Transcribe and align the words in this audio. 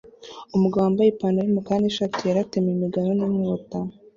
Umugabo 0.55 0.83
wambaye 0.85 1.09
ipantaro 1.09 1.45
yumukara 1.47 1.79
nishati 1.81 2.19
yera 2.25 2.39
atema 2.45 2.69
imigano 2.75 3.11
ninkota 3.17 3.79